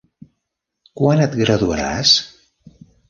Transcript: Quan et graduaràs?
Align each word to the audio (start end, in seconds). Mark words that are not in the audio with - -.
Quan 1.01 1.21
et 1.27 1.37
graduaràs? 1.41 2.15